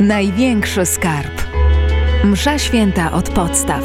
[0.00, 1.42] Największy skarb.
[2.24, 3.84] Msza święta od podstaw.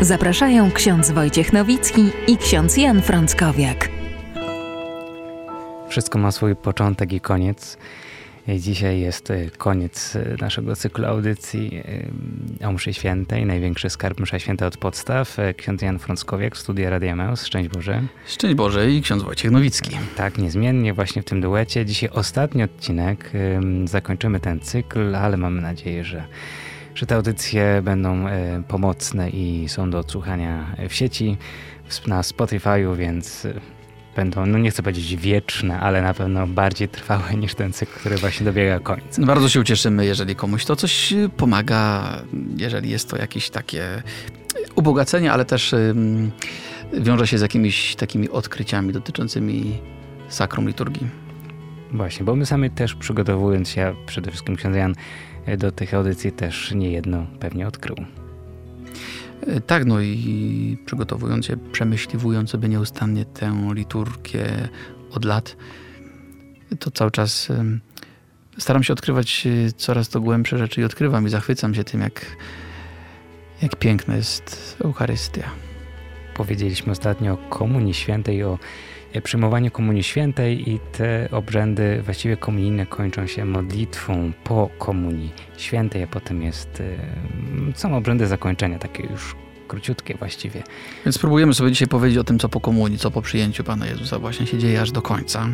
[0.00, 3.88] Zapraszają ksiądz Wojciech Nowicki i ksiądz Jan Frąckowiak.
[5.88, 7.78] Wszystko ma swój początek i koniec.
[8.48, 11.82] Dzisiaj jest e, koniec e, naszego cyklu audycji
[12.60, 15.36] e, o mszy świętej, największy skarb msza święta od podstaw.
[15.56, 17.46] Ksiądz Jan Frąckowiak, studia Radia Meus.
[17.46, 18.02] Szczęść Boże.
[18.26, 19.90] Szczęść Boże i ksiądz Wojciech Nowicki.
[20.16, 21.86] Tak, niezmiennie właśnie w tym duecie.
[21.86, 23.32] Dzisiaj ostatni odcinek.
[23.84, 26.24] Zakończymy ten cykl, ale mamy nadzieję, że
[26.94, 28.26] że te audycje będą
[28.68, 31.36] pomocne i są do odsłuchania w sieci,
[32.06, 33.46] na Spotify'u, więc
[34.16, 38.16] będą, no nie chcę powiedzieć wieczne, ale na pewno bardziej trwałe niż ten cykl, który
[38.16, 39.22] właśnie dobiega końca.
[39.22, 42.10] Bardzo się ucieszymy, jeżeli komuś to coś pomaga,
[42.56, 44.02] jeżeli jest to jakieś takie
[44.74, 45.74] ubogacenie, ale też
[46.92, 49.78] wiąże się z jakimiś takimi odkryciami dotyczącymi
[50.28, 51.06] sakrum liturgii.
[51.92, 54.94] Właśnie, bo my sami też przygotowując się, przede wszystkim ksiądz Jan,
[55.58, 57.96] do tych audycji też niejedno pewnie odkrył.
[59.66, 64.68] Tak, no i przygotowując się, przemyśliwując sobie nieustannie tę liturgię
[65.10, 65.56] od lat,
[66.78, 67.50] to cały czas
[68.58, 72.26] staram się odkrywać e, coraz to głębsze rzeczy i odkrywam i zachwycam się tym, jak,
[73.62, 75.50] jak piękna jest Eucharystia.
[76.34, 78.58] Powiedzieliśmy ostatnio o Komunii Świętej, o
[79.14, 86.02] e, przyjmowaniu Komunii Świętej i te obrzędy właściwie komunijne kończą się modlitwą po Komunii Świętej,
[86.02, 86.82] a potem jest,
[87.74, 89.34] są obrzędy zakończenia, takie już
[89.68, 90.62] króciutkie właściwie.
[91.04, 94.18] Więc spróbujemy sobie dzisiaj powiedzieć o tym, co po komunii, co po przyjęciu Pana Jezusa
[94.18, 95.48] właśnie się dzieje aż do końca.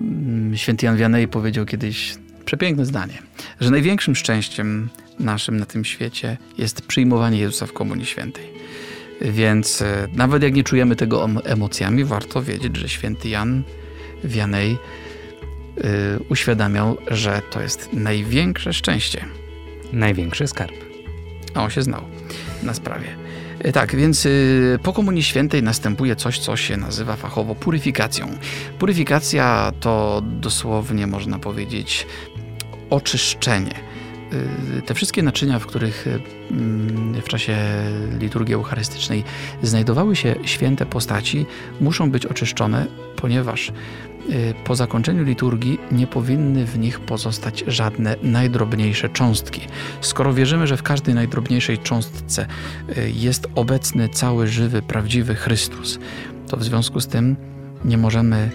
[0.00, 3.22] Mm, święty Jan Wianej powiedział kiedyś przepiękne zdanie,
[3.60, 4.88] że największym szczęściem
[5.18, 8.44] naszym na tym świecie jest przyjmowanie Jezusa w Komunii Świętej.
[9.24, 13.62] Więc e, nawet jak nie czujemy tego emocjami, warto wiedzieć, że święty Jan
[14.24, 14.70] Wianej
[15.76, 15.84] yy,
[16.28, 19.24] uświadamiał, że to jest największe szczęście.
[19.92, 20.74] Największy skarb.
[21.54, 22.02] A on się znał
[22.62, 23.06] na sprawie.
[23.58, 24.28] E, tak, więc
[24.82, 28.28] po Komunii Świętej następuje coś, co się nazywa fachowo puryfikacją.
[28.78, 32.06] Puryfikacja to dosłownie można powiedzieć
[32.90, 33.93] oczyszczenie.
[34.78, 37.56] Y, te wszystkie naczynia, w których y, mm, w czasie
[38.18, 39.24] liturgii eucharystycznej
[39.62, 41.46] znajdowały się święte postaci,
[41.80, 42.86] muszą być oczyszczone,
[43.16, 43.72] ponieważ
[44.30, 49.60] Y, po zakończeniu liturgii nie powinny w nich pozostać żadne najdrobniejsze cząstki.
[50.00, 52.46] Skoro wierzymy, że w każdej najdrobniejszej cząstce
[53.14, 55.98] jest obecny cały żywy, prawdziwy Chrystus,
[56.48, 57.36] to w związku z tym
[57.84, 58.50] nie możemy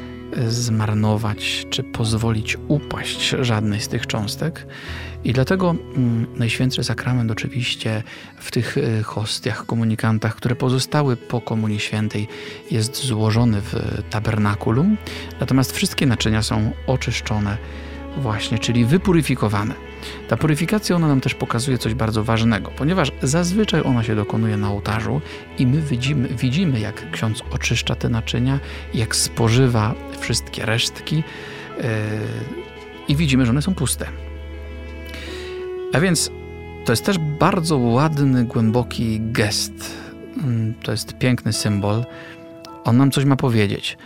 [0.47, 4.67] zmarnować czy pozwolić upaść żadnej z tych cząstek.
[5.23, 8.03] I dlatego mm, Najświętszy Sakrament oczywiście
[8.37, 12.27] w tych y, hostiach, komunikantach, które pozostały po Komunii Świętej
[12.71, 14.97] jest złożony w tabernakulum,
[15.39, 17.57] natomiast wszystkie naczynia są oczyszczone
[18.17, 19.88] właśnie, czyli wypuryfikowane.
[20.27, 24.69] Ta puryfikacja ona nam też pokazuje coś bardzo ważnego, ponieważ zazwyczaj ona się dokonuje na
[24.69, 25.21] ołtarzu
[25.57, 28.59] i my widzimy, widzimy jak ksiądz oczyszcza te naczynia,
[28.93, 31.83] jak spożywa wszystkie resztki yy,
[33.07, 34.05] i widzimy, że one są puste.
[35.93, 36.31] A więc
[36.85, 39.95] to jest też bardzo ładny, głęboki gest.
[40.43, 42.05] Mm, to jest piękny symbol.
[42.83, 43.97] On nam coś ma powiedzieć.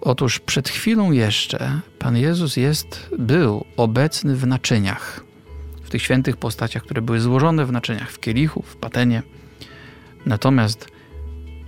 [0.00, 5.24] Otóż przed chwilą jeszcze Pan Jezus jest, był obecny w naczyniach,
[5.96, 9.22] tych świętych postaciach, które były złożone w naczyniach, w kielichu, w patenie.
[10.26, 10.88] Natomiast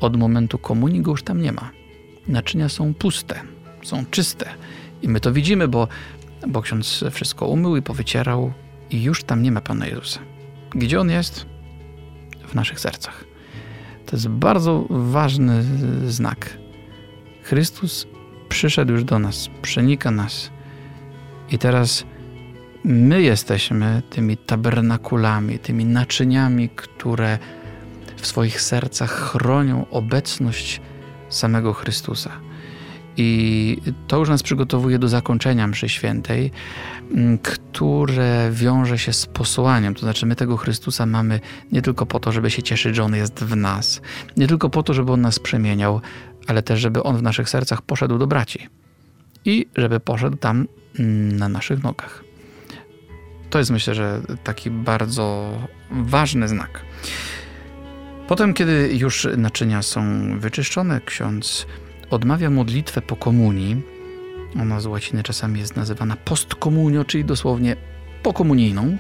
[0.01, 1.71] od momentu komunii go już tam nie ma.
[2.27, 3.41] Naczynia są puste,
[3.83, 4.47] są czyste.
[5.03, 5.89] I my to widzimy, bo,
[6.49, 8.53] bo ksiądz wszystko umył i powycierał
[8.91, 10.21] i już tam nie ma Pana Jezusa.
[10.71, 11.47] Gdzie On jest?
[12.49, 13.25] W naszych sercach.
[14.07, 15.65] To jest bardzo ważny
[16.07, 16.59] znak.
[17.43, 18.07] Chrystus
[18.49, 20.51] przyszedł już do nas, przenika nas.
[21.51, 22.05] I teraz
[22.89, 27.39] my jesteśmy tymi tabernakulami, tymi naczyniami, które
[28.17, 30.81] w swoich sercach chronią obecność
[31.29, 32.31] samego Chrystusa.
[33.17, 33.77] I
[34.07, 36.51] to już nas przygotowuje do zakończenia mszy świętej,
[37.43, 39.95] które wiąże się z posłaniem.
[39.95, 41.41] To znaczy, my tego Chrystusa mamy
[41.73, 44.01] nie tylko po to, żeby się cieszyć, że On jest w nas,
[44.37, 46.01] nie tylko po to, żeby On nas przemieniał,
[46.47, 48.69] ale też, żeby On w naszych sercach poszedł do braci
[49.45, 50.67] i żeby poszedł tam
[50.99, 52.28] mm, na naszych nogach.
[53.51, 55.53] To jest myślę, że taki bardzo
[55.91, 56.81] ważny znak.
[58.29, 60.03] Potem, kiedy już naczynia są
[60.39, 61.67] wyczyszczone, ksiądz
[62.11, 63.83] odmawia modlitwę po komunii.
[64.61, 67.77] Ona z łaciny czasami jest nazywana postkomunio, czyli dosłownie
[68.23, 68.97] pokomunijną.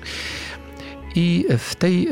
[1.14, 2.08] I w tej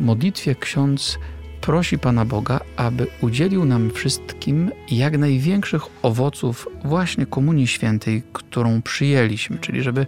[0.00, 1.18] modlitwie ksiądz
[1.60, 9.58] prosi Pana Boga, aby udzielił nam wszystkim jak największych owoców właśnie Komunii Świętej, którą przyjęliśmy,
[9.58, 10.06] czyli żeby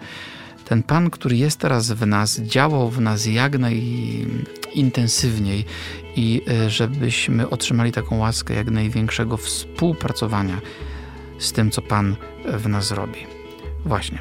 [0.64, 5.64] ten Pan, który jest teraz w nas, działał w nas jak najintensywniej
[6.16, 10.60] i e, żebyśmy otrzymali taką łaskę jak największego współpracowania
[11.38, 13.18] z tym, co Pan w nas robi.
[13.84, 14.18] Właśnie.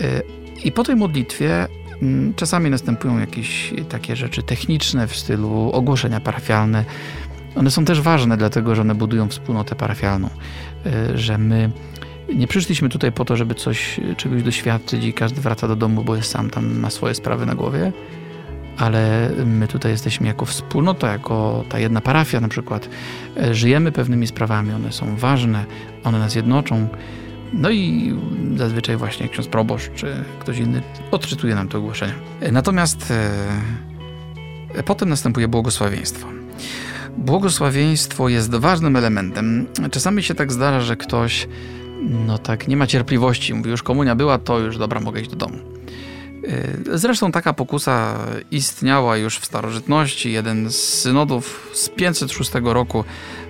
[0.00, 0.22] E,
[0.64, 1.68] I po tej modlitwie
[2.36, 6.84] czasami następują jakieś takie rzeczy techniczne w stylu ogłoszenia parafialne.
[7.56, 10.30] One są też ważne, dlatego że one budują wspólnotę parafialną,
[10.86, 11.70] e, że my
[12.34, 16.16] nie przyszliśmy tutaj po to, żeby coś, czegoś doświadczyć i każdy wraca do domu, bo
[16.16, 17.92] jest sam, tam ma swoje sprawy na głowie,
[18.78, 22.88] ale my tutaj jesteśmy jako wspólnota, jako ta jedna parafia na przykład.
[23.36, 25.64] E, żyjemy pewnymi sprawami, one są ważne,
[26.04, 26.88] one nas jednoczą.
[27.52, 28.14] No i
[28.56, 32.14] zazwyczaj właśnie ksiądz proboszcz czy ktoś inny odczytuje nam to ogłoszenie.
[32.40, 33.10] E, natomiast
[34.74, 36.28] e, potem następuje błogosławieństwo.
[37.18, 39.66] Błogosławieństwo jest ważnym elementem.
[39.90, 41.48] Czasami się tak zdarza, że ktoś
[42.02, 43.54] no tak, nie ma cierpliwości.
[43.54, 45.58] Mówi, już komunia była, to już dobra, mogę iść do domu.
[46.44, 48.18] Y, zresztą taka pokusa
[48.50, 50.32] istniała już w starożytności.
[50.32, 53.04] Jeden z synodów z 506 roku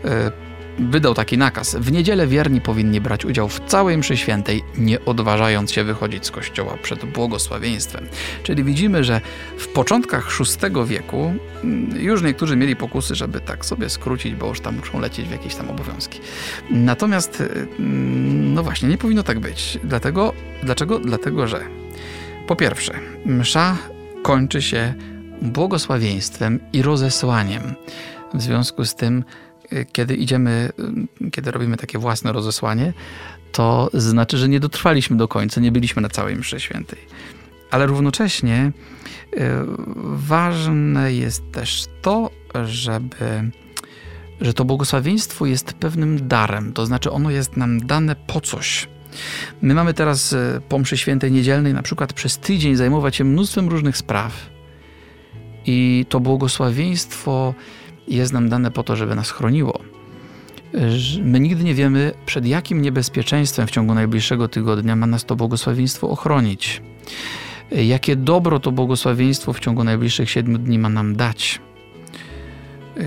[0.04, 0.49] y,
[0.80, 1.74] wydał taki nakaz.
[1.74, 6.30] W niedzielę wierni powinni brać udział w całej mszy świętej, nie odważając się wychodzić z
[6.30, 8.06] kościoła przed błogosławieństwem.
[8.42, 9.20] Czyli widzimy, że
[9.58, 11.34] w początkach VI wieku
[11.64, 15.32] mm, już niektórzy mieli pokusy, żeby tak sobie skrócić, bo już tam muszą lecieć w
[15.32, 16.20] jakieś tam obowiązki.
[16.70, 17.42] Natomiast,
[17.78, 19.78] mm, no właśnie, nie powinno tak być.
[19.84, 20.32] Dlatego,
[20.62, 20.98] dlaczego?
[20.98, 21.60] Dlatego, że
[22.46, 22.94] po pierwsze,
[23.26, 23.76] msza
[24.22, 24.94] kończy się
[25.42, 27.74] błogosławieństwem i rozesłaniem.
[28.34, 29.24] W związku z tym
[29.92, 30.70] kiedy idziemy,
[31.32, 32.92] kiedy robimy takie własne rozesłanie,
[33.52, 36.98] to znaczy, że nie dotrwaliśmy do końca, nie byliśmy na całej mszy świętej.
[37.70, 38.72] Ale równocześnie
[39.36, 39.64] e,
[40.14, 42.30] ważne jest też to,
[42.64, 43.50] żeby
[44.40, 48.88] że to błogosławieństwo jest pewnym darem, to znaczy ono jest nam dane po coś.
[49.62, 53.68] My mamy teraz e, po mszy świętej niedzielnej na przykład przez tydzień zajmować się mnóstwem
[53.68, 54.50] różnych spraw.
[55.66, 57.54] I to błogosławieństwo
[58.16, 59.80] jest nam dane po to, żeby nas chroniło.
[61.22, 66.10] My nigdy nie wiemy, przed jakim niebezpieczeństwem w ciągu najbliższego tygodnia ma nas to błogosławieństwo
[66.10, 66.82] ochronić.
[67.70, 71.60] Jakie dobro to błogosławieństwo w ciągu najbliższych siedmiu dni ma nam dać.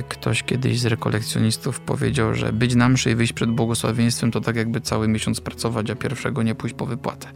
[0.09, 4.55] Ktoś kiedyś z rekolekcjonistów powiedział, że być na mszy i wyjść przed błogosławieństwem to tak
[4.55, 7.27] jakby cały miesiąc pracować, a pierwszego nie pójść po wypłatę.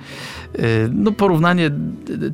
[0.59, 1.71] Y, no porównanie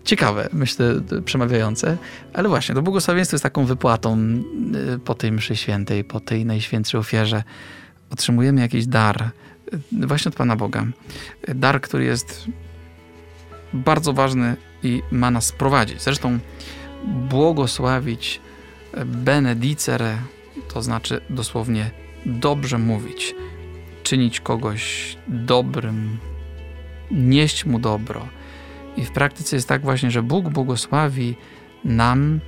[0.04, 1.98] ciekawe, myślę, przemawiające,
[2.34, 4.18] ale właśnie, to błogosławieństwo jest taką wypłatą
[4.96, 7.44] y, po tej mszy świętej, po tej najświętszej ofierze.
[8.10, 9.30] Otrzymujemy jakiś dar
[9.74, 10.86] y, właśnie od Pana Boga.
[11.56, 12.46] Dar, który jest
[13.74, 16.02] bardzo ważny i ma nas prowadzić.
[16.02, 16.40] Zresztą
[17.30, 18.42] błogosławić
[19.06, 20.18] benedicere,
[20.74, 21.92] to znaczy dosłownie
[22.26, 23.36] dobrze mówić,
[24.04, 26.18] czynić kogoś dobrym,
[27.12, 28.28] nieść mu dobro.
[28.98, 31.36] I w praktyce jest tak właśnie, że Bóg błogosławi
[31.84, 32.40] nam,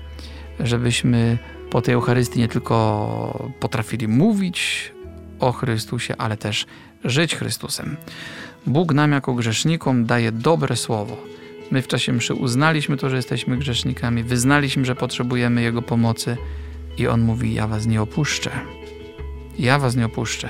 [0.59, 1.37] żebyśmy
[1.69, 4.91] po tej Eucharystii nie tylko potrafili mówić
[5.39, 6.65] o Chrystusie, ale też
[7.03, 7.97] żyć Chrystusem.
[8.67, 11.17] Bóg nam jako grzesznikom daje dobre słowo
[11.71, 16.37] My w czasie mszy uznaliśmy to, że jesteśmy grzesznikami, wyznaliśmy, że potrzebujemy Jego pomocy
[16.97, 18.51] i On mówi, ja was nie opuszczę.
[19.59, 20.49] Ja was nie opuszczę.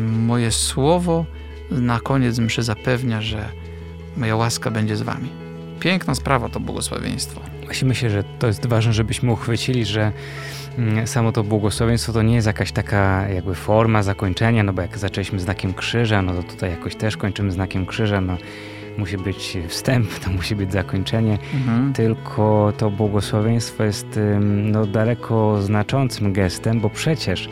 [0.00, 1.24] Moje słowo
[1.70, 3.48] na koniec mszy zapewnia, że
[4.16, 5.28] moja łaska będzie z wami.
[5.80, 7.40] Piękna sprawa to błogosławieństwo.
[7.64, 10.12] Właśnie myślę, że to jest ważne, żebyśmy uchwycili, że
[10.78, 14.98] mm, samo to błogosławieństwo to nie jest jakaś taka jakby forma zakończenia, no bo jak
[14.98, 18.36] zaczęliśmy znakiem krzyża, no to tutaj jakoś też kończymy znakiem krzyża, no
[19.00, 21.92] musi być wstęp, to musi być zakończenie, mhm.
[21.92, 27.48] tylko to błogosławieństwo jest no, daleko znaczącym gestem, bo przecież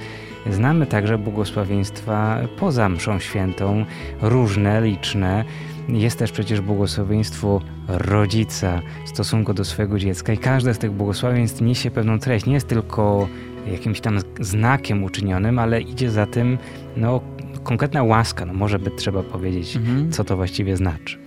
[0.50, 3.84] znamy także błogosławieństwa poza mszą świętą,
[4.22, 5.44] różne, liczne.
[5.88, 11.60] Jest też przecież błogosławieństwo rodzica w stosunku do swojego dziecka i każde z tych błogosławieństw
[11.60, 12.46] niesie pewną treść.
[12.46, 13.28] Nie jest tylko
[13.72, 16.58] jakimś tam znakiem uczynionym, ale idzie za tym
[16.96, 17.20] no,
[17.62, 20.12] konkretna łaska, no może by trzeba powiedzieć, mhm.
[20.12, 21.18] co to właściwie znaczy.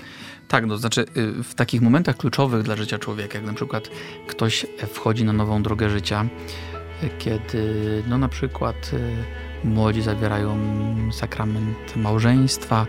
[0.51, 3.89] Tak, no, to znaczy y, w takich momentach kluczowych dla życia człowieka, jak na przykład
[4.27, 6.25] ktoś wchodzi na nową drogę życia,
[7.03, 10.57] y, kiedy no na przykład y, młodzi zawierają
[11.11, 12.87] sakrament małżeństwa,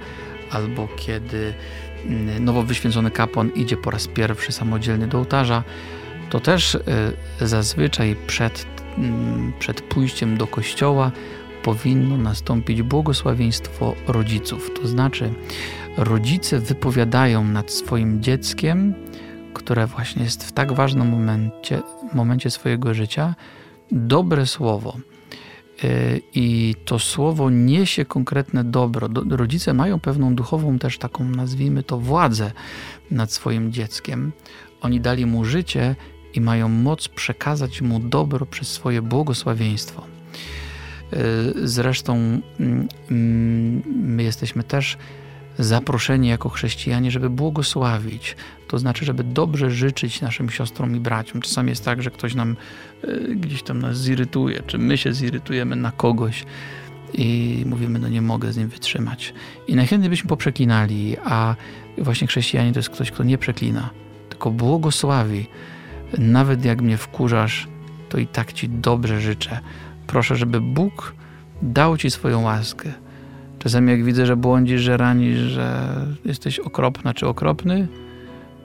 [0.50, 1.54] albo kiedy
[2.40, 5.62] nowo wyświęcony kapłan idzie po raz pierwszy samodzielnie do ołtarza,
[6.31, 6.78] to też
[7.40, 8.66] zazwyczaj przed,
[8.99, 11.12] mm, przed pójściem do kościoła
[11.62, 14.71] powinno nastąpić błogosławieństwo rodziców.
[14.81, 15.33] To znaczy,
[15.96, 18.94] rodzice wypowiadają nad swoim dzieckiem,
[19.54, 21.82] które właśnie jest w tak ważnym momencie,
[22.14, 23.34] momencie swojego życia,
[23.90, 24.96] dobre słowo.
[26.34, 29.08] i to słowo niesie konkretne dobro.
[29.30, 32.52] Rodzice mają pewną duchową też taką, nazwijmy to, władzę
[33.11, 34.32] nad swoim dzieckiem.
[34.80, 35.96] Oni dali mu życie
[36.34, 40.02] i mają moc przekazać mu dobro przez swoje błogosławieństwo.
[41.64, 42.14] Zresztą
[42.61, 44.96] mm, mm, my jesteśmy też
[45.59, 48.37] zaproszeni jako chrześcijanie, żeby błogosławić.
[48.68, 51.40] To znaczy, żeby dobrze życzyć naszym siostrom i braciom.
[51.40, 52.56] Czasami jest tak, że ktoś nam
[53.04, 56.44] y, gdzieś tam nas zirytuje, czy my się zirytujemy na kogoś
[57.14, 59.35] i mówimy, no nie mogę z nim wytrzymać.
[59.68, 61.56] I najchętniej byśmy poprzeklinali, a
[61.99, 63.90] właśnie chrześcijanin to jest ktoś, kto nie przeklina,
[64.28, 65.47] tylko błogosławi.
[66.18, 67.68] Nawet jak mnie wkurzasz,
[68.09, 69.61] to i tak ci dobrze życzę.
[70.06, 71.14] Proszę, żeby Bóg
[71.62, 72.92] dał ci swoją łaskę
[73.62, 75.92] Czasami jak widzę, że błądzisz, że ranisz, że
[76.25, 77.88] jesteś okropna czy okropny,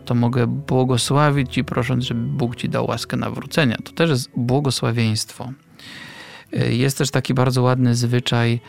[0.06, 3.78] to mogę błogosławić Ci, prosząc, żeby Bóg Ci dał łaskę nawrócenia.
[3.84, 5.52] To też jest błogosławieństwo.
[6.54, 8.60] E, jest też taki bardzo ładny zwyczaj,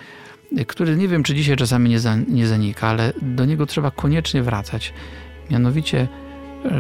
[0.57, 3.91] e, który nie wiem, czy dzisiaj czasami nie, za, nie zanika, ale do niego trzeba
[3.91, 4.95] koniecznie wracać.
[5.51, 6.09] Mianowicie,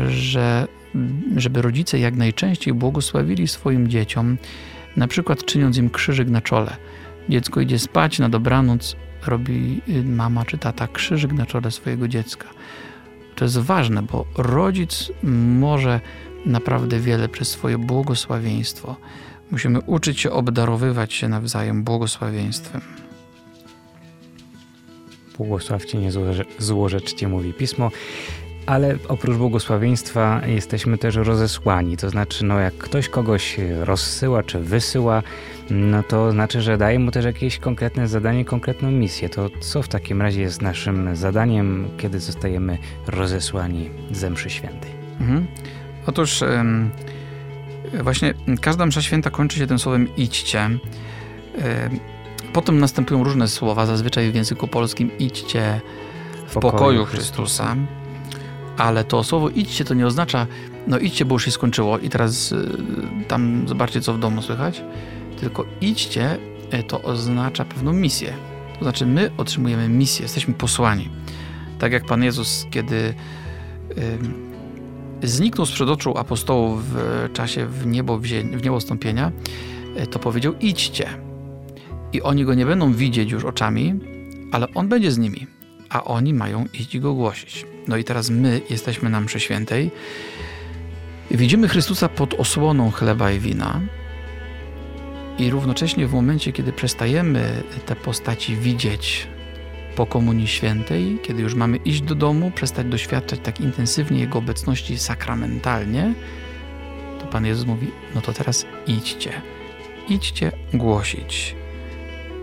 [0.08, 0.66] że
[1.36, 4.38] żeby rodzice jak najczęściej błogosławili swoim dzieciom,
[4.96, 6.76] na przykład czyniąc im krzyżyk na czole.
[7.28, 12.48] Dziecko idzie spać na dobranoc, robi y, mama czy tata krzyżyk na czole swojego dziecka.
[13.34, 15.12] To jest ważne, bo rodzic
[15.58, 16.00] może
[16.46, 18.96] naprawdę wiele przez swoje błogosławieństwo.
[19.50, 22.80] Musimy uczyć się obdarowywać się nawzajem błogosławieństwem.
[25.36, 26.10] Błogosławcie, nie
[26.58, 27.90] złorzeczcie, mówi pismo.
[28.68, 31.96] Ale oprócz błogosławieństwa jesteśmy też rozesłani.
[31.96, 35.22] To znaczy, no jak ktoś kogoś rozsyła czy wysyła,
[35.70, 39.28] no to znaczy, że daje mu też jakieś konkretne zadanie, konkretną misję.
[39.28, 44.90] To co w takim razie jest naszym zadaniem, kiedy zostajemy rozesłani ze mszy świętej?
[45.20, 45.46] Mhm.
[46.06, 46.40] Otóż
[48.02, 50.70] właśnie każda msza święta kończy się tym słowem idźcie.
[52.52, 55.80] Potem następują różne słowa, zazwyczaj w języku polskim idźcie
[56.46, 57.76] w pokoju, pokoju Chrystusa.
[58.78, 60.46] Ale to słowo idźcie to nie oznacza,
[60.86, 62.78] no idźcie, bo już się skończyło i teraz y,
[63.28, 64.82] tam zobaczcie, co w domu słychać
[65.40, 66.38] tylko idźcie
[66.70, 68.32] e, to oznacza pewną misję.
[68.78, 71.08] To znaczy, my otrzymujemy misję, jesteśmy posłani.
[71.78, 73.14] Tak jak Pan Jezus, kiedy
[75.22, 79.32] zniknął sprzed oczu apostołów w czasie w niebo, w niebo stąpienia,
[79.96, 81.08] e, to powiedział: idźcie.
[82.12, 83.94] I oni go nie będą widzieć już oczami,
[84.52, 85.46] ale on będzie z nimi,
[85.88, 87.66] a oni mają iść go głosić.
[87.88, 89.90] No i teraz my jesteśmy na mszy świętej.
[91.30, 93.80] Widzimy Chrystusa pod osłoną chleba i wina,
[95.38, 99.28] i równocześnie w momencie, kiedy przestajemy te postaci widzieć
[99.96, 104.98] po Komunii Świętej, kiedy już mamy iść do domu, przestać doświadczać tak intensywnie Jego obecności
[104.98, 106.14] sakramentalnie,
[107.20, 109.32] to Pan Jezus mówi, no to teraz idźcie.
[110.08, 111.56] Idźcie głosić.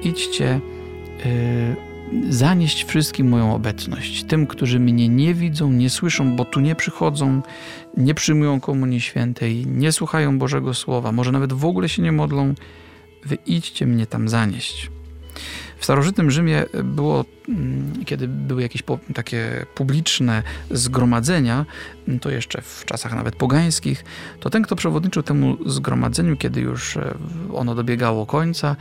[0.01, 0.59] Idźcie
[1.25, 1.94] yy,
[2.29, 4.23] zanieść wszystkim moją obecność.
[4.23, 7.41] Tym, którzy mnie nie widzą, nie słyszą, bo tu nie przychodzą,
[7.97, 12.53] nie przyjmują Komunii Świętej, nie słuchają Bożego Słowa, może nawet w ogóle się nie modlą,
[13.25, 14.91] wy idźcie mnie tam zanieść.
[15.77, 21.65] W starożytnym Rzymie było, mm, kiedy były jakieś takie publiczne zgromadzenia,
[22.21, 24.05] to jeszcze w czasach nawet pogańskich,
[24.39, 27.15] to ten, kto przewodniczył temu zgromadzeniu, kiedy już e,
[27.53, 28.75] ono dobiegało końca,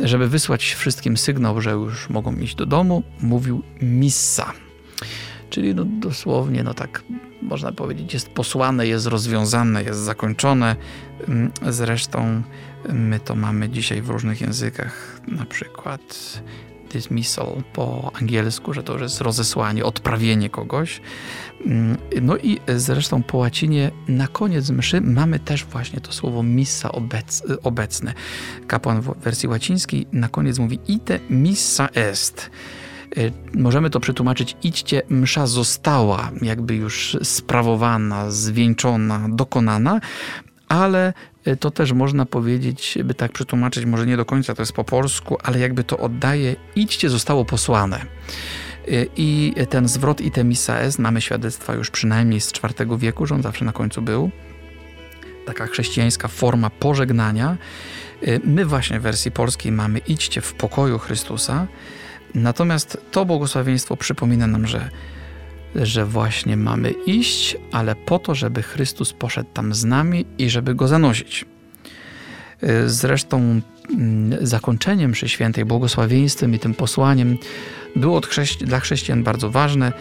[0.00, 4.52] żeby wysłać wszystkim sygnał, że już mogą iść do domu, mówił missa.
[5.50, 7.02] Czyli no dosłownie, no tak
[7.42, 10.76] można powiedzieć, jest posłane, jest rozwiązane, jest zakończone.
[11.28, 12.42] Mm, zresztą
[12.88, 16.42] My to mamy dzisiaj w różnych językach, na przykład
[16.92, 21.00] dismissal po angielsku, że to już jest rozesłanie, odprawienie kogoś.
[21.66, 26.92] Mm, no i zresztą po łacinie na koniec mszy mamy też właśnie to słowo missa
[26.92, 28.14] obec, obecne.
[28.66, 32.50] Kapłan w wersji łacińskiej na koniec mówi ite missa est.
[33.18, 40.00] Y, możemy to przetłumaczyć idźcie, msza została jakby już sprawowana, zwieńczona, dokonana,
[40.68, 41.12] ale
[41.60, 45.36] to też można powiedzieć, by tak przetłumaczyć, może nie do końca to jest po polsku,
[45.42, 48.06] ale jakby to oddaje, idźcie zostało posłane.
[48.88, 53.42] Y, I ten zwrot itemisa est, mamy świadectwa już przynajmniej z IV wieku, że on
[53.42, 54.30] zawsze na końcu był.
[55.46, 57.56] Taka chrześcijańska forma pożegnania.
[58.22, 61.66] Y, my właśnie w wersji polskiej mamy idźcie w pokoju Chrystusa.
[62.34, 64.90] Natomiast to błogosławieństwo przypomina nam, że
[65.74, 70.74] że właśnie mamy iść, ale po to, żeby Chrystus poszedł tam z nami i żeby
[70.74, 71.44] go zanosić.
[72.62, 73.60] Y, zresztą
[73.90, 77.38] mm, zakończeniem mszy świętej, błogosławieństwem i tym posłaniem
[77.96, 78.20] było
[78.60, 79.92] dla chrześcijan bardzo ważne.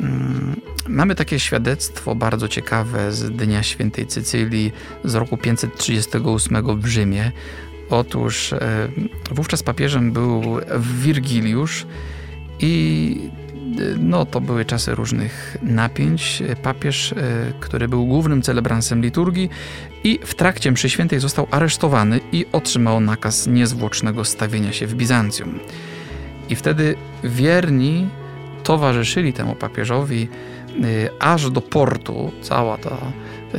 [0.00, 4.72] Mm, mamy takie świadectwo bardzo ciekawe z Dnia Świętej Cycylii
[5.04, 7.32] z roku 538 w Rzymie.
[7.90, 8.88] Otóż e,
[9.30, 10.42] wówczas papieżem był
[11.02, 11.86] Wirgiliusz
[12.60, 13.30] i
[13.98, 16.42] no, to były czasy różnych napięć.
[16.62, 17.14] Papież,
[17.60, 19.50] który był głównym celebransem liturgii
[20.04, 25.58] i w trakcie mszy świętej został aresztowany i otrzymał nakaz niezwłocznego stawienia się w Bizancjum.
[26.48, 26.94] I wtedy
[27.24, 28.08] wierni
[28.64, 30.28] towarzyszyli temu papieżowi
[30.84, 32.32] y, aż do portu.
[32.42, 32.96] Cała ta,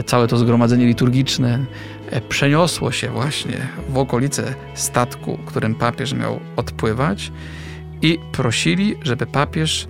[0.05, 1.59] całe to zgromadzenie liturgiczne
[2.09, 7.31] e, przeniosło się właśnie w okolice statku, którym papież miał odpływać
[8.01, 9.87] i prosili, żeby papież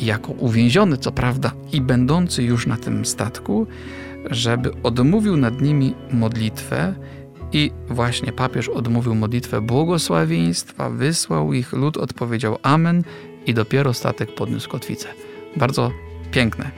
[0.00, 3.66] jako uwięziony, co prawda, i będący już na tym statku,
[4.30, 6.94] żeby odmówił nad nimi modlitwę
[7.52, 13.04] i właśnie papież odmówił modlitwę błogosławieństwa, wysłał ich, lud odpowiedział Amen
[13.46, 15.08] i dopiero statek podniósł kotwicę.
[15.56, 15.90] Bardzo
[16.30, 16.70] piękne.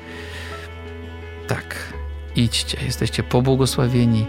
[1.48, 1.92] Tak,
[2.36, 4.26] idźcie, jesteście pobłogosławieni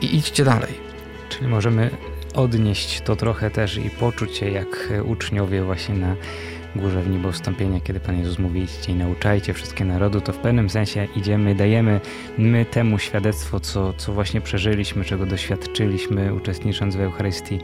[0.00, 0.74] i idźcie dalej.
[1.28, 1.90] Czyli możemy
[2.34, 6.16] odnieść to trochę też i poczuć się jak uczniowie właśnie na
[6.76, 10.38] górze w niebo wstąpienia, kiedy Pan Jezus mówi idźcie i nauczajcie wszystkie narody, to w
[10.38, 12.00] pewnym sensie idziemy, dajemy
[12.38, 17.58] my temu świadectwo, co, co właśnie przeżyliśmy, czego doświadczyliśmy uczestnicząc w Eucharystii.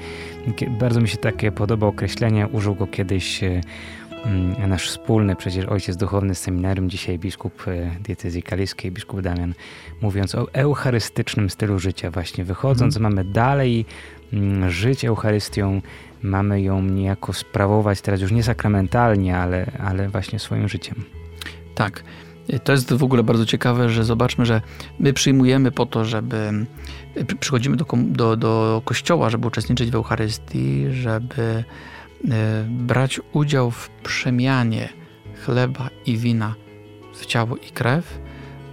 [0.69, 3.61] Bardzo mi się takie podoba określenie, użył go kiedyś e,
[4.25, 9.55] mm, nasz wspólny przecież ojciec duchowny z seminarium, dzisiaj biskup e, diecezji kaliskiej, biskup Damian,
[10.01, 12.45] mówiąc o eucharystycznym stylu życia właśnie.
[12.45, 13.13] Wychodząc, hmm.
[13.13, 13.87] mamy dalej
[14.33, 15.81] mm, żyć Eucharystią,
[16.25, 21.05] mamy ją niejako sprawować teraz już nie sakramentalnie, ale, ale właśnie swoim życiem.
[21.75, 22.05] Tak.
[22.65, 24.61] To jest w ogóle bardzo ciekawe, że zobaczmy, że
[24.99, 26.67] my przyjmujemy po to, żeby
[27.41, 31.65] przychodzimy do, do, do kościoła, żeby uczestniczyć w Eucharystii, żeby
[32.31, 34.89] e, brać udział w przemianie
[35.45, 36.55] chleba i wina
[37.15, 38.19] w ciało i krew,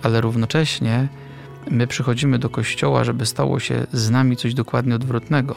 [0.04, 1.08] ale równocześnie
[1.72, 5.56] my przychodzimy do kościoła, żeby stało się z nami coś dokładnie odwrotnego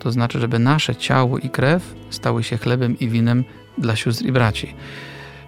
[0.00, 3.44] to znaczy, żeby nasze ciało i krew stały się chlebem i winem
[3.78, 4.74] dla sióstr i braci.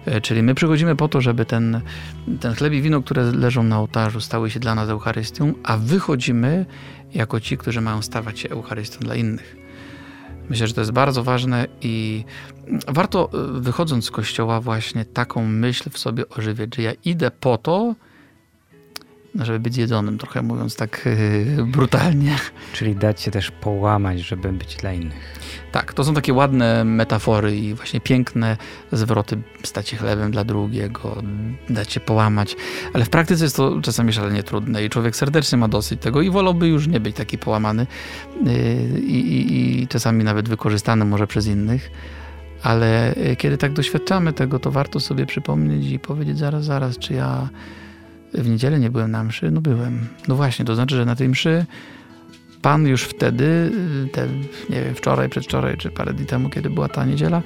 [0.05, 1.81] E, czyli my przychodzimy po to, żeby ten,
[2.39, 6.65] ten chleb i wino, które leżą na ołtarzu, stały się dla nas Eucharystią, a wychodzimy
[7.13, 9.55] jako ci, którzy mają stawać się Eucharystią dla innych.
[10.49, 12.25] Myślę, że to jest bardzo ważne i
[12.87, 17.57] warto, e, wychodząc z kościoła, właśnie taką myśl w sobie ożywiać, że ja idę po
[17.57, 17.95] to,
[19.35, 21.09] żeby być zjedzonym, trochę mówiąc tak
[21.57, 22.35] yy, brutalnie.
[22.73, 25.39] Czyli dać się też połamać, żeby być dla innych.
[25.71, 28.57] Tak, to są takie ładne metafory i właśnie piękne
[28.91, 31.23] zwroty, stać się chlebem dla drugiego,
[31.69, 32.55] dać się połamać,
[32.93, 36.29] ale w praktyce jest to czasami szalenie trudne i człowiek serdecznie ma dosyć tego i
[36.29, 37.87] wolałby już nie być taki połamany
[38.43, 38.53] yy,
[38.99, 41.91] i, i czasami nawet wykorzystany może przez innych.
[42.63, 47.13] Ale yy, kiedy tak doświadczamy tego, to warto sobie przypomnieć i powiedzieć zaraz, zaraz, czy
[47.13, 47.49] ja
[48.33, 49.51] w niedzielę nie byłem na mszy?
[49.51, 50.07] No byłem.
[50.27, 51.65] No właśnie, to znaczy, że na tej mszy
[52.63, 53.71] Pan już wtedy,
[54.11, 54.27] te,
[54.69, 57.41] nie wiem, wczoraj, przedwczoraj, czy parę dni temu, kiedy była ta niedziela,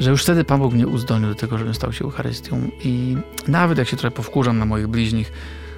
[0.00, 2.70] że już wtedy Pan Bóg mnie uzdolnił do tego, żebym stał się Eucharystią.
[2.84, 3.16] I
[3.48, 5.32] nawet jak się trochę powkurzam na moich bliźnich,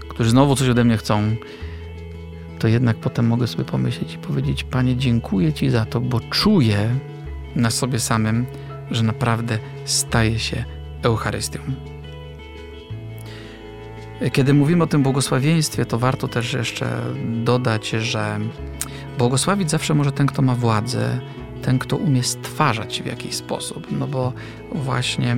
[0.09, 1.37] którzy znowu coś ode mnie chcą,
[2.59, 6.99] to jednak potem mogę sobie pomyśleć i powiedzieć: Panie, dziękuję Ci za to, bo czuję
[7.57, 8.47] na sobie samym,
[8.91, 10.65] że naprawdę staję się
[11.03, 11.59] Eucharystią.
[14.33, 17.01] Kiedy mówimy o tym błogosławieństwie, to warto też jeszcze
[17.45, 18.39] dodać, że
[19.19, 21.21] błogosławić zawsze może ten, kto ma władzę,
[21.63, 23.87] ten, kto umie stwarzać w jakiś sposób.
[23.91, 24.33] No bo
[24.73, 25.37] właśnie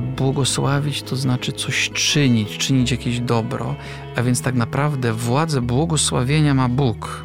[0.00, 3.74] błogosławić to znaczy coś czynić, czynić jakieś dobro,
[4.16, 7.24] a więc tak naprawdę władzę błogosławienia ma Bóg.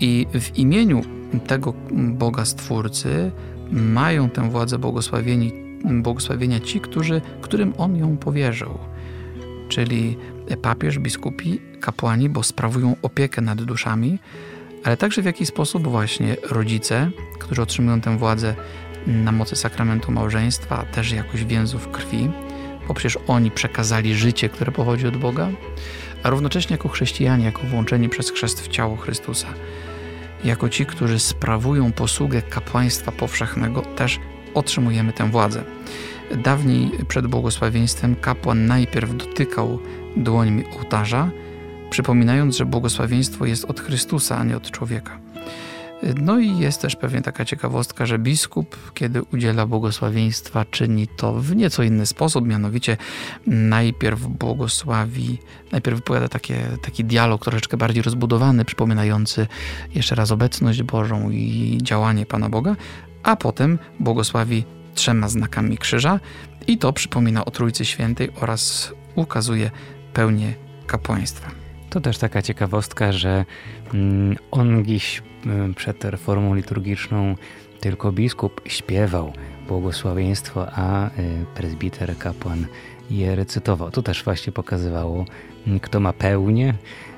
[0.00, 1.02] I w imieniu
[1.46, 3.30] tego Boga Stwórcy
[3.70, 8.78] mają tę władzę błogosławieni błogosławienia ci, którzy, którym on ją powierzył.
[9.68, 10.16] Czyli
[10.62, 14.18] papież, biskupi, kapłani, bo sprawują opiekę nad duszami,
[14.84, 18.54] ale także w jaki sposób właśnie rodzice, którzy otrzymują tę władzę
[19.06, 22.30] na mocy sakramentu małżeństwa, też jakoś więzów krwi,
[22.88, 25.48] bo przecież oni przekazali życie, które pochodzi od Boga,
[26.22, 29.48] a równocześnie jako chrześcijanie, jako włączeni przez chrzest w ciało Chrystusa,
[30.44, 34.18] jako ci, którzy sprawują posługę kapłaństwa powszechnego, też
[34.54, 35.64] otrzymujemy tę władzę.
[36.44, 39.78] Dawniej przed błogosławieństwem kapłan najpierw dotykał
[40.16, 41.30] dłońmi ołtarza,
[41.90, 45.18] przypominając, że błogosławieństwo jest od Chrystusa, a nie od człowieka.
[46.16, 51.56] No i jest też pewnie taka ciekawostka, że biskup, kiedy udziela błogosławieństwa, czyni to w
[51.56, 52.96] nieco inny sposób, mianowicie
[53.46, 55.38] najpierw błogosławi,
[55.72, 59.46] najpierw wypowiada takie, taki dialog troszeczkę bardziej rozbudowany, przypominający
[59.94, 62.76] jeszcze raz obecność Bożą i działanie Pana Boga,
[63.22, 66.20] a potem błogosławi trzema znakami krzyża
[66.66, 69.70] i to przypomina o Trójcy Świętej oraz ukazuje
[70.12, 70.54] pełnię
[70.86, 71.50] kapłaństwa.
[71.90, 73.44] To też taka ciekawostka, że
[73.94, 77.34] mm, on dziś mm, przed reformą liturgiczną
[77.80, 79.32] tylko biskup śpiewał
[79.68, 81.10] błogosławieństwo, a y,
[81.54, 82.66] prezbiter, kapłan
[83.10, 83.90] je recytował.
[83.90, 85.24] To też właśnie pokazywało,
[85.66, 86.74] mm, kto ma pełnię,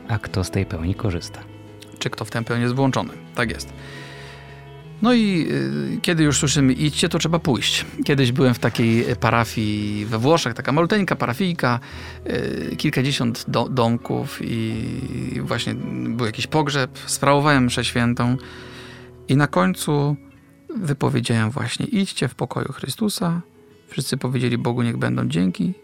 [0.09, 1.41] a kto z tej pełni korzysta.
[1.99, 3.13] Czy kto w tę pełnię jest włączony.
[3.35, 3.73] Tak jest.
[5.03, 5.47] No i
[5.97, 7.87] y, kiedy już słyszymy idźcie, to trzeba pójść.
[8.05, 11.81] Kiedyś byłem w takiej parafii we Włoszech, taka maluteńka parafijka,
[12.27, 14.75] y, kilkadziesiąt do, domków i
[15.41, 15.75] właśnie
[16.09, 18.37] był jakiś pogrzeb, sprawowałem mszę świętą
[19.29, 20.17] i na końcu
[20.77, 23.41] wypowiedziałem właśnie idźcie w pokoju Chrystusa.
[23.89, 25.75] Wszyscy powiedzieli Bogu niech będą dzięki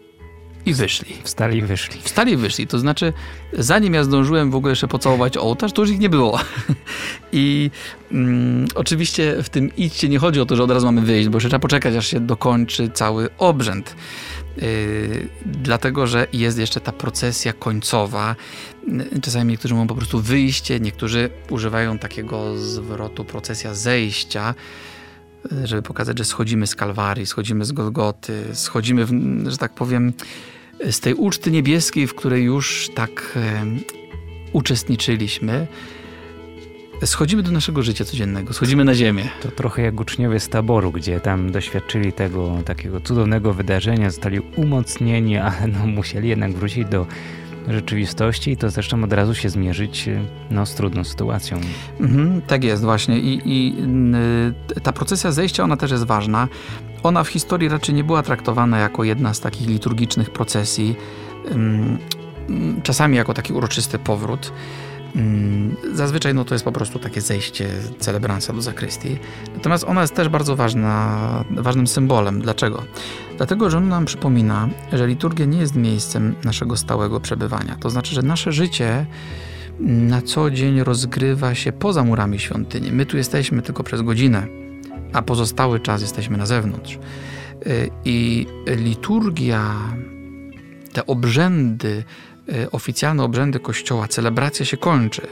[0.65, 1.15] i wyszli.
[1.23, 2.01] Wstali i wyszli.
[2.01, 2.67] Wstali i wyszli.
[2.67, 3.13] To znaczy,
[3.53, 6.39] zanim ja zdążyłem w ogóle jeszcze pocałować ołtarz, to już ich nie było.
[7.31, 7.71] I
[8.11, 11.37] mm, oczywiście w tym idźcie nie chodzi o to, że od razu mamy wyjść, bo
[11.37, 13.95] jeszcze trzeba poczekać, aż się dokończy cały obrzęd.
[14.57, 18.35] Yy, dlatego, że jest jeszcze ta procesja końcowa.
[19.21, 24.55] Czasami niektórzy mówią po prostu wyjście, niektórzy używają takiego zwrotu procesja zejścia
[25.63, 29.11] żeby pokazać, że schodzimy z Kalwarii, schodzimy z Golgoty, schodzimy, w,
[29.47, 30.13] że tak powiem,
[30.91, 33.65] z tej uczty niebieskiej, w której już tak e,
[34.53, 35.67] uczestniczyliśmy.
[37.05, 39.29] Schodzimy do naszego życia codziennego, schodzimy na ziemię.
[39.41, 45.37] To trochę jak uczniowie z taboru, gdzie tam doświadczyli tego takiego cudownego wydarzenia, zostali umocnieni,
[45.37, 47.07] ale no, musieli jednak wrócić do
[47.67, 50.19] rzeczywistości i to zresztą od razu się zmierzyć y,
[50.51, 51.59] no, z trudną sytuacją.
[51.99, 53.75] Mhm, tak jest właśnie I, i
[54.77, 56.47] y, ta procesja zejścia, ona też jest ważna.
[57.03, 60.95] Ona w historii raczej nie była traktowana jako jedna z takich liturgicznych procesji,
[62.83, 64.51] czasami jako taki uroczysty powrót.
[65.15, 67.69] Mm, zazwyczaj no, to jest po prostu takie zejście
[67.99, 69.17] celebransa do zakrystii.
[69.55, 72.41] Natomiast ona jest też bardzo ważna, ważnym symbolem.
[72.41, 72.83] Dlaczego?
[73.37, 77.77] Dlatego, że on nam przypomina, że liturgia nie jest miejscem naszego stałego przebywania.
[77.79, 79.05] To znaczy, że nasze życie
[79.79, 82.91] na co dzień rozgrywa się poza murami świątyni.
[82.91, 84.47] My tu jesteśmy tylko przez godzinę,
[85.13, 86.99] a pozostały czas jesteśmy na zewnątrz.
[87.67, 89.75] Y, I liturgia,
[90.93, 92.03] te obrzędy,
[92.71, 95.27] oficjalne obrzędy Kościoła, celebracja się kończy,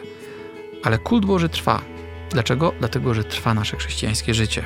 [0.84, 1.82] ale kult Boży trwa.
[2.30, 2.74] Dlaczego?
[2.80, 4.64] Dlatego, że trwa nasze chrześcijańskie życie.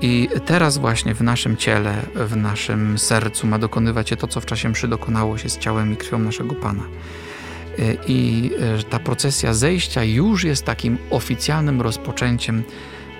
[0.00, 4.46] I teraz właśnie w naszym ciele, w naszym sercu ma dokonywać się to, co w
[4.46, 6.82] czasie mszy dokonało się z ciałem i krwią naszego Pana.
[7.78, 12.62] Y, I y, ta procesja zejścia już jest takim oficjalnym rozpoczęciem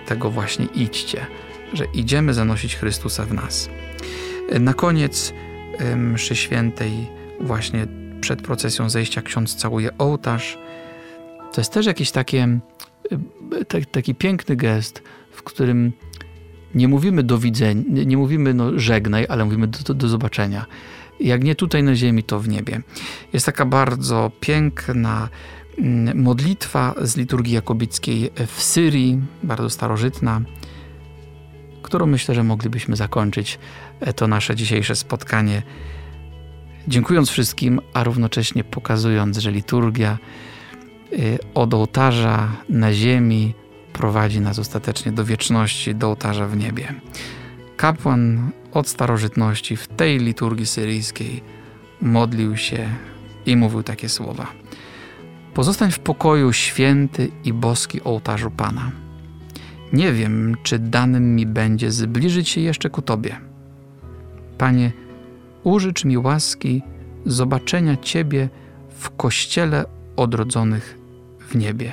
[0.06, 1.26] tego właśnie idźcie,
[1.72, 3.68] że idziemy zanosić Chrystusa w nas.
[4.60, 5.34] Na koniec
[5.96, 7.06] mszy świętej
[7.40, 7.86] właśnie
[8.24, 10.58] przed procesją zejścia ksiądz całuje ołtarz.
[11.52, 12.58] To jest też jakiś takie,
[13.90, 15.92] taki piękny gest, w którym
[16.74, 20.66] nie mówimy do widzenia, nie mówimy no, żegnaj, ale mówimy do, do, do zobaczenia.
[21.20, 22.82] Jak nie tutaj na ziemi, to w niebie.
[23.32, 25.28] Jest taka bardzo piękna
[25.78, 30.40] mm, modlitwa z liturgii jakobickiej w Syrii, bardzo starożytna,
[31.82, 33.58] którą myślę, że moglibyśmy zakończyć
[34.00, 35.62] e, to nasze dzisiejsze spotkanie.
[36.88, 40.18] Dziękując wszystkim, a równocześnie pokazując, że liturgia
[41.12, 41.16] e,
[41.54, 43.54] od ołtarza na ziemi
[43.92, 46.94] prowadzi nas ostatecznie do wieczności, do ołtarza w niebie.
[47.76, 51.42] Kapłan od starożytności w tej liturgii syryjskiej
[52.00, 52.88] modlił się
[53.46, 54.46] i mówił takie słowa.
[55.54, 58.90] Pozostań w pokoju święty i boski ołtarzu Pana.
[59.92, 63.36] Nie wiem, czy danym mi będzie zbliżyć się jeszcze ku Tobie.
[64.58, 64.92] Panie,
[65.64, 66.82] użycz mi łaski
[67.26, 68.48] zobaczenia Ciebie
[68.98, 69.84] w kościele
[70.16, 70.98] odrodzonych
[71.40, 71.92] w niebie.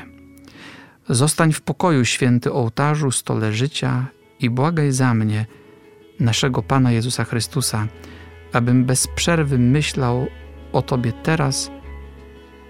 [1.09, 4.05] Zostań w pokoju, święty ołtarzu, stole życia
[4.39, 5.45] i błagaj za mnie,
[6.19, 7.87] naszego Pana Jezusa Chrystusa,
[8.53, 10.27] abym bez przerwy myślał
[10.73, 11.71] o Tobie teraz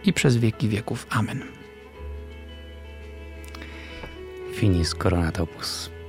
[0.05, 1.07] i przez wieki wieków.
[1.09, 1.41] Amen.
[4.53, 6.00] Finis Coronatopus.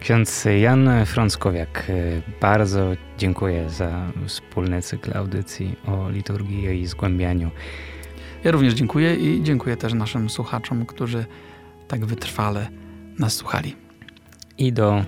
[0.00, 1.86] Ksiądz Jan Frąckowiak,
[2.40, 7.50] bardzo dziękuję za wspólny cykl audycji o liturgii i zgłębianiu.
[8.44, 11.24] Ja również dziękuję i dziękuję też naszym słuchaczom, którzy
[11.88, 12.68] tak wytrwale
[13.18, 13.76] nas słuchali.
[14.58, 15.04] I do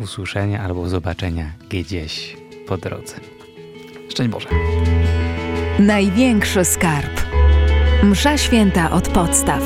[0.00, 3.14] usłyszenia albo zobaczenia gdzieś po drodze.
[4.08, 4.48] Szczęść Boże.
[5.78, 7.20] Największy skarb.
[8.02, 9.62] Msza święta od podstaw.